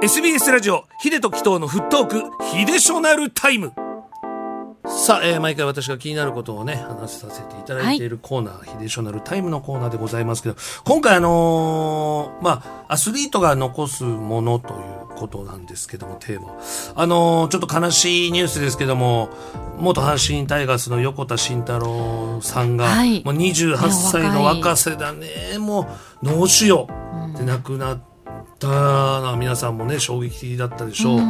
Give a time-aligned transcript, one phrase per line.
[0.00, 3.72] SBS ラジオヒデとキトのフットークヒデショナルタイム。
[4.86, 14.76] さあ、えー毎回私が気になることをね話させていただいているコーナー、ヒデショナルタイムのコーナーでございますけど今回あのーまあアスリートが残すものとい
[15.14, 16.56] うことなんですけどもテーマ。
[16.94, 19.28] あのーちょっと悲しいニュースですけども
[19.78, 23.22] 元阪神タイガースの横田慎太郎さんが、はい。
[23.24, 25.88] もう28歳の若さだねも
[26.22, 26.86] う脳腫瘍
[27.36, 28.00] で亡くなっ
[28.58, 28.74] たの
[29.24, 31.20] は皆さんもね衝撃的だったでしょう、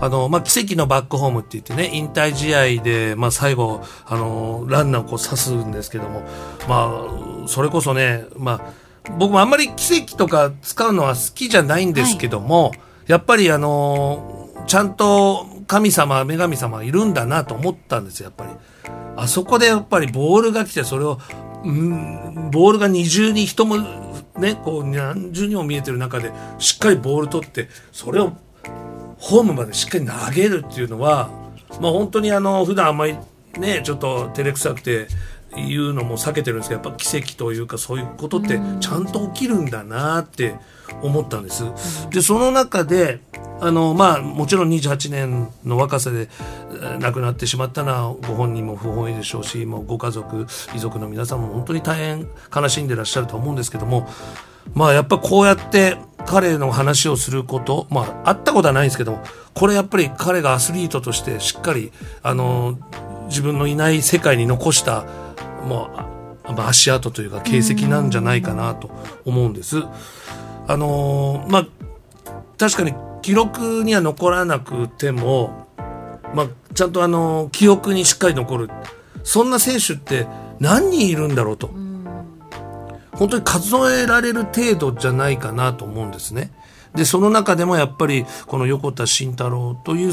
[0.00, 6.22] あの、まあ、奇跡のバックホームって言ってね、引退試合で、まあ、最後、あの、ランナーをこう刺すんですけども、
[6.68, 7.06] ま
[7.44, 8.86] あ、それこそね、まあ、
[9.18, 12.72] 僕もあんまり奇跡とか使うのは好きじゃないんですけども、
[13.06, 18.50] やっぱりあの、ちゃんと神様、女神様いるんだなと思ったんですよ、やっぱり。
[19.16, 21.18] あそこでやっぱりボールが来て、それを、
[21.64, 23.76] うん、ボールが二重に人も、
[24.38, 28.32] ね、こう何十人も見えてる中で、しっかりボール取って、それを
[29.18, 31.30] ホームまでしっかり投げるっていうのは、
[31.80, 33.16] まあ本当にあの、普段あんまり
[33.58, 35.08] ね、ちょっと照れくさくて
[35.56, 40.56] 言うのも避けてるんですけど、やっぱ奇跡というかそういうことってちゃんと起きるんだなって
[41.02, 41.64] 思ったんです。
[42.10, 43.20] で、その中で、
[43.60, 46.28] あの、まあもちろん28年の若さで
[46.72, 54.08] えー亡くなってしまったのはご本人も不本意でしょうし、もうご家族、遺族の皆さんも本当に大変悲しんでらっしゃると思うんですけども、
[54.74, 59.22] まあやっぱこうやって彼の話をすること、まあ会ったことはないんですけども、
[59.54, 62.78] これやっぱり彼がアスリートとしてしっかり、あの、
[63.28, 65.04] 自分のいない世界に残した、
[65.66, 65.90] もう、
[66.48, 68.90] あまあ足跡というか形跡なんじゃないかなと
[69.24, 69.82] 思うんです。
[70.68, 71.66] あのまあ、
[72.58, 75.68] 確かに記録には残らなくても、
[76.34, 78.70] まあ、ちゃんとあの、記憶にしっかり残る。
[79.24, 80.26] そんな選手って
[80.60, 81.70] 何人いるんだろうと。
[83.12, 86.52] 本当に数えられる程度じゃないかなと思うんですね。
[86.94, 90.12] で、その中でもやっぱりこの横田慎太郎という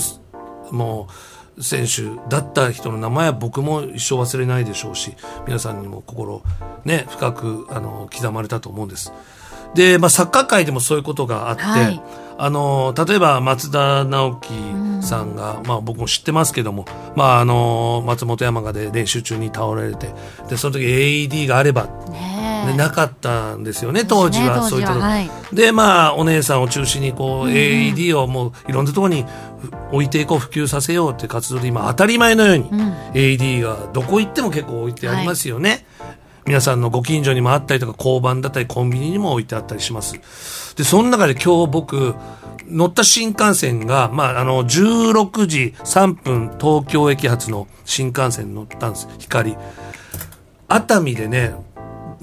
[0.72, 1.14] もう
[1.60, 5.16] 選手だった人の名前は僕も一生忘れないでしょうし、
[5.46, 6.42] 皆さんにも心
[6.86, 9.14] ね、深くあの刻まれたと思うんです。
[9.74, 12.02] で、まあサッカー界でもそういうことがあって、はい。
[12.36, 14.54] あの例えば松田直樹
[15.02, 16.86] さんが、まあ僕も知ってますけども、
[17.16, 20.14] まああの松本山雅で練習中に倒れて、
[20.50, 22.33] で、その時 AED があればね
[22.66, 25.06] ね、なかったんですよね当時はそういったとこ。
[25.06, 25.30] はい。
[25.54, 29.26] でまあお姉さんを中心にこう、AED をもういろんなところに
[29.60, 32.70] ふ置いていこう普及させようって活動で今当たり前のように、
[33.14, 35.86] AED がどこ行っても結構置いてありますよね、
[36.46, 40.76] 皆さんのご近所にもあったりとか交番だったりコンビニにも置いてあったりします。
[40.76, 42.16] でその中で今日僕
[42.68, 49.08] 乗った新幹線が、まあ、あの16時3分東京駅発の新幹線に乗ったんです。
[49.20, 49.56] 光。
[50.68, 51.54] 熱海でね、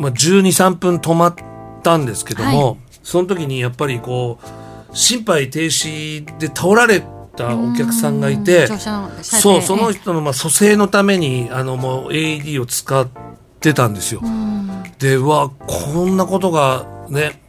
[0.00, 1.34] まあ、12、3分止まっ
[1.82, 7.04] たんですけども、その時にやっぱりこう、心肺停止で倒られ
[7.36, 8.66] たお客さんがいて
[9.22, 13.08] そう、その人人のまあ蘇生のために、あのもう AED を使っ
[13.60, 14.22] てたんですよ。
[14.98, 17.40] で、うわ、こんなことがね、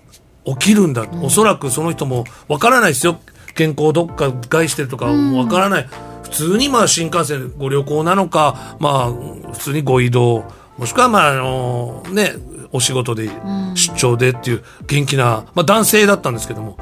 [0.46, 1.06] 起きるんだ。
[1.22, 3.20] おそらくその人もわからないですよ。
[3.56, 5.90] 健康どっか害してるとかもわからない。
[6.24, 9.12] 普通にまあ新幹線ご旅行なのか、まあ
[9.54, 10.46] 普通にご移動、
[10.82, 12.34] もしくはまああのね、
[12.72, 13.30] お仕事で
[13.76, 16.76] 出張でっていう元気な、まあ男性だったんですけども、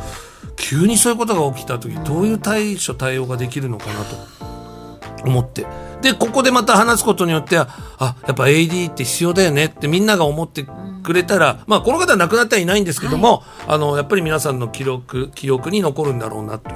[0.55, 5.67] 急にそういうことが起きた時どういう対処対応ができるのかなと思って。
[6.01, 7.67] で、ここでまた話すことによっては、
[7.97, 10.65] あ、やっぱ AD って必要だよねってみんなが思って
[11.03, 16.71] くれたら、まあこの方は亡くなってはいないんですけども、あの、やっぱり皆さんの記録、記憶に残るんだろうなと。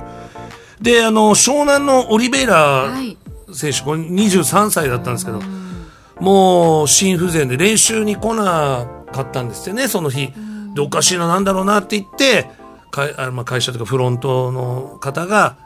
[0.81, 3.17] で、あの、湘南のオリベイラはい。
[3.53, 5.39] 選手、これ23歳だったんですけど、
[6.19, 10.33] もう心不全で練習に来なかったんですよね、その日。
[10.73, 12.49] で、おかしいな、なんだろうなって言って、
[12.91, 15.57] かいあまあ、会社とかフロントの方が、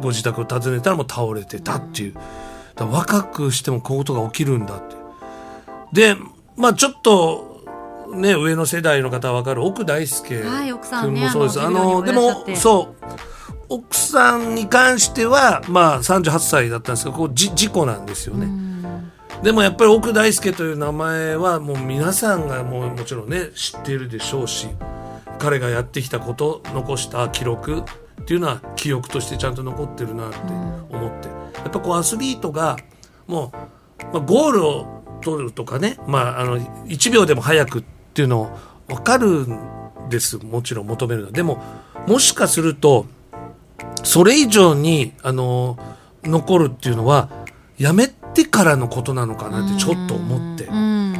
[0.00, 2.14] ご自宅を訪ねたらもう倒れてたっていう。
[2.74, 4.96] だ若くしてもこういうことが起きるんだって。
[5.92, 6.16] で、
[6.56, 7.64] まあちょっと、
[8.14, 10.42] ね、上の世代の方はわかる奥大輔
[11.02, 11.60] 君もそうです。
[11.60, 13.04] ああのの、でも、そう。
[13.68, 18.71] 奥さんに関しては、まあ38歳だったんですけど、こうじ事故なんですよね。
[19.42, 24.68] でもやっぱり奥大輔という名前はもう皆さんがもうもちろんね知っているでしょうし
[25.38, 30.38] 彼がやってきたこと残した記録っていうのは記憶としてちゃんと残ってるなって
[30.90, 31.28] 思って、
[31.58, 32.76] やっぱこうアスリートが
[33.26, 33.52] も
[34.02, 37.84] う、まあ、ゴールを取るとかね、まあ、あの1秒でも早くっ
[38.14, 40.38] ていうのを分かるんです。
[40.38, 41.32] もちろん求めるのは。
[41.32, 41.60] でも
[42.06, 43.06] もしかすると
[44.04, 45.78] それ以上にあの
[46.22, 47.28] 残るっていうのは
[47.78, 51.14] やめてからのことなのかなってちょっと思って、うん。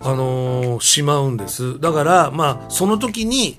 [0.00, 1.80] あのーしまうんです。
[1.80, 3.58] だからまあその時に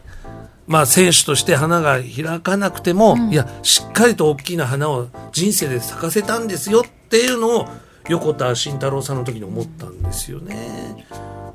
[0.70, 7.68] まあ選手として花が開かなくても、いや、しっかりと大きな花を人生で咲かせたんですよっていうのを、
[8.10, 11.06] 横田慎太郎さんの時に思ったんですよね。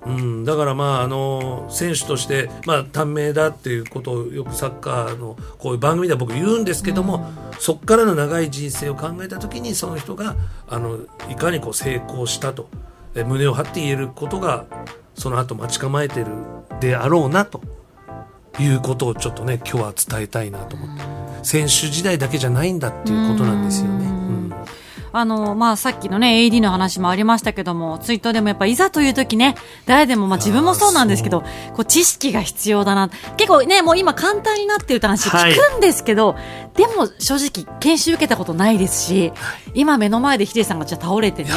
[0.06, 10.36] うん、だからまああの選手として、まあ、短命だっていうことをよくサッカーのこういう番組では僕言うんですけども、そこからの長い人生を考えた時にその人が
[10.68, 10.98] あの
[11.30, 12.68] いかにこう成功したと
[13.14, 14.66] え胸を張って言えることが
[15.14, 16.26] その後待ち構えてる
[16.80, 17.60] であろうなと
[18.58, 21.02] いうことをちょっとね今日は伝えたいなと思って
[21.42, 24.13] 選手時代だけじゃないんだっていうことなんですよね。
[25.14, 29.54] うんあの、まあ、さっきのね、AD の話もありましたけども、ツイートでもやっぱいざという時ね、
[29.86, 33.08] 誰でも、まあ自分もそうなんですけど、こう知識が必要だな。
[33.36, 36.40] 結構ね、もう今簡単になってるって話聞くんですけど、は
[36.74, 39.32] い、でも正直研修受けたことないですし、
[39.72, 41.50] 今目の前でヒデさんがじゃ倒れてね、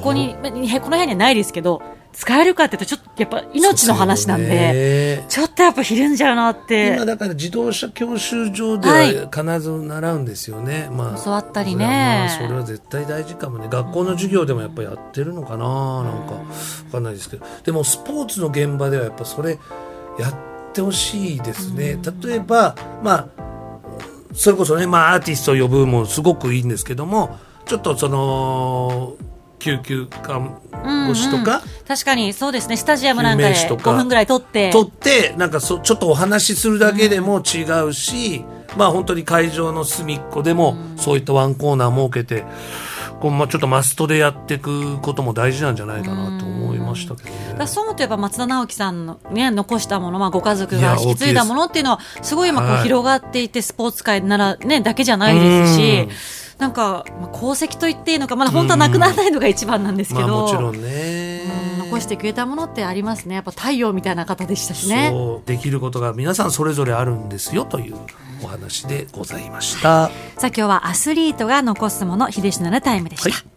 [0.02, 1.80] こに、この部屋にはないですけど、
[2.14, 6.94] 使えるかっていうとちょっとやっぱ命の話なんで、ちょっとやっぱひるんじゃうなって。
[6.94, 13.68] 今だから自動車教習所では必ず習うんですよね、はい、まあ教わったりね、まあ、それは絶対大事かもね。
[13.68, 16.34] 学校の授業でもやっぱやってるのかな、うん、なんか
[16.84, 17.46] 分かんないですけど。
[17.64, 19.58] でもスポーツの現場ではやっぱそれ
[20.18, 20.34] やっ
[20.72, 23.28] てほしいですね、うん、例えばまあ
[24.34, 29.16] それこそね、まあ、アーティストを呼ぶもすごくいいんですけどもちょっとその
[29.58, 30.60] 救急看
[31.06, 34.70] 護師とか、うんうん、確かにそうですねスタジアムなんかで5分ぐらい取って。
[34.70, 42.44] 取ってなんかそちょっとお話しするだけでも違うし、うん、まあ本当に会場の隅っこでもそういったワンコーナー設けて、
[43.20, 47.54] こうまあちょっとマストでやっていくことも大事なんじゃないかなと思いましたけどね。
[47.58, 56.08] だそう思うとやっぱ松田直樹さんの、ね、残したもの、まあ、ご家族が引き継いだものっていうのはすごい今こう広がっていて、スポーツ界なら、ね、だけじゃないですし。
[56.58, 61.63] なんか、まあ、功績と言っていいのかまだ本当はなくならないのが一番なんですけど、まあ、もちろんね
[61.94, 63.36] 残してくれたものってありますね。
[63.36, 65.12] やっぱ太陽みたいな方でしたしね。
[65.46, 67.96] できることが皆さんそれぞれあるんですよという
[68.42, 70.08] お話でございました。
[70.08, 73.53] さあ今日はアスリートが残すもの秀吉のタイムでした、はい